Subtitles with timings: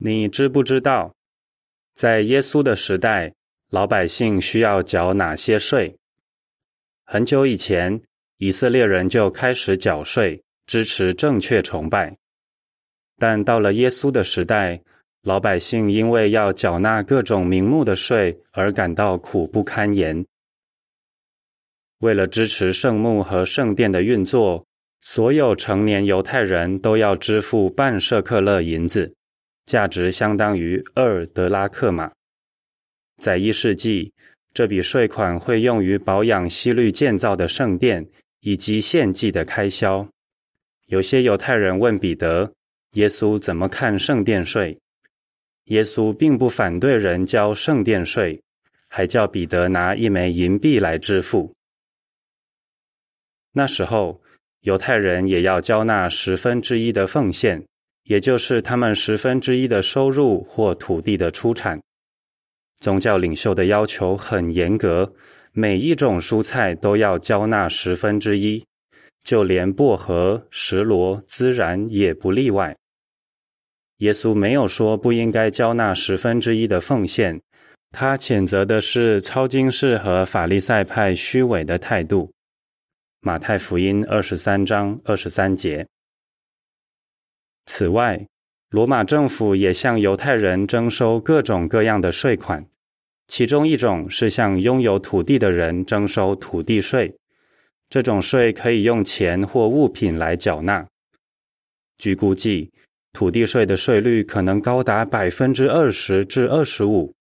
[0.00, 1.12] 你知不知道，
[1.92, 3.34] 在耶稣的时代，
[3.68, 5.96] 老百姓需要缴哪些税？
[7.04, 8.00] 很久以前，
[8.36, 12.16] 以色列人就开始缴税，支持正确崇拜。
[13.18, 14.80] 但到了耶稣的时代，
[15.22, 20.24] 老百姓因为要缴纳各种名目的税而感到苦不堪言。
[21.98, 24.64] 为了支持圣墓和圣殿的运作，
[25.00, 29.12] 所有成年犹太人都要支付半舍克勒银子，
[29.68, 32.10] 价值相当于二德拉克马。
[33.18, 34.10] 在一世纪，
[34.54, 38.08] 这笔税款会用于保养西律建造的圣殿
[38.40, 40.08] 以及献祭的开销。
[40.86, 42.50] 有些犹太人问彼得
[42.96, 44.78] ：“耶稣怎么看圣殿税？”
[45.68, 48.40] 耶稣并不反对人交圣殿税，
[48.88, 51.54] 还叫彼得拿一枚银币来支付。
[53.52, 54.22] 那时候，
[54.60, 57.62] 犹太人也要交纳十分之一的奉献，
[58.08, 61.78] 也就是他们十分之一的收入或土地的出产。
[62.80, 65.12] 宗教领袖的要求很严格，
[65.52, 68.64] 每一种蔬菜都要交纳十分之一，
[69.22, 72.74] 就连薄荷、石螺、孜然也不例外。
[73.98, 77.38] 耶稣没有说不应该交纳十分之一的奉献，
[77.90, 82.32] 他谴责的是超经士和法利赛派虚伪的态度。
[83.20, 85.86] 马太福音二十三章二十三节。
[87.68, 88.26] 此外，
[88.70, 92.64] 罗马政府也向犹太人征收各种各样的税款，
[93.26, 97.14] 其中一种是向拥有土地的人征收土地税。
[97.90, 100.86] 这种税可以用钱或物品来缴纳。
[101.98, 102.72] 据估计，
[103.12, 107.14] 土地税的税率可能高达百分之二十至二十五。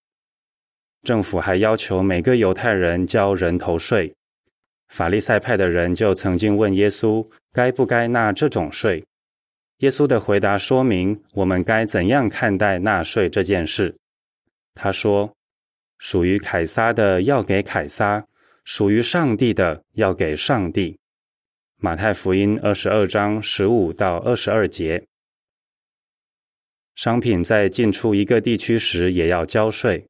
[1.04, 4.14] 政府还要求每个犹太人交人头税。
[4.88, 9.04] 法利赛派的人就曾经问耶稣，该不该纳这种税？
[9.78, 13.96] 耶稣的回答说明我们该怎样看待纳税这件事。
[14.74, 15.32] 他说
[16.00, 18.26] ：“属于凯撒的要给凯撒，
[18.64, 20.98] 属于上帝的要给上帝。”
[21.80, 25.06] 马太福音二十二章十五到二十二节。
[26.96, 30.08] 商品在进出一个地区时也要交税，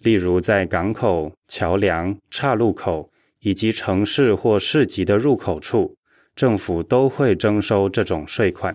[0.00, 3.10] 例如在港口、桥梁、岔路口。
[3.44, 5.94] 以及城市或市级的入口处，
[6.34, 8.74] 政府都会征收这种税款。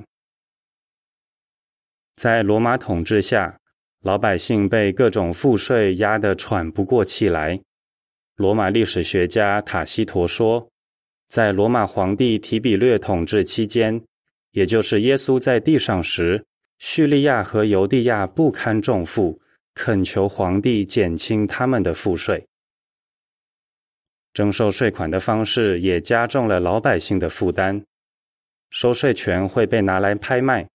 [2.20, 3.58] 在罗马统治下，
[4.02, 7.58] 老百姓被各种赋税压得喘不过气来。
[8.36, 10.70] 罗马历史学家塔西佗说，
[11.30, 14.04] 在罗马皇帝提比略统治期间，
[14.52, 16.44] 也就是耶稣在地上时，
[16.78, 19.40] 叙利亚和犹地亚不堪重负，
[19.74, 22.46] 恳求皇帝减轻他们的赋税。
[24.34, 27.82] 征收税款的方式也加重了老百姓的负担。
[28.72, 30.68] 收税权会被拿来拍卖，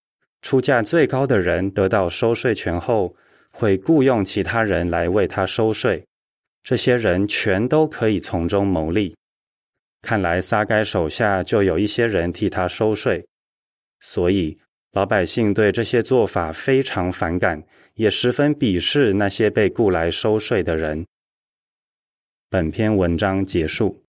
[0.44, 3.16] 出价最高的人得到收税权后，
[3.50, 6.04] 会雇佣其他人来为他收税。
[6.62, 9.16] 这些人全都可以从中牟利。
[10.02, 13.26] 看来撒该手下就有一些人替他收税，
[14.00, 14.58] 所以
[14.92, 21.06] 老百姓对这些做法非常反感，也十分鄙视那些被雇来收税的人。
[22.50, 24.03] 本篇文章结束。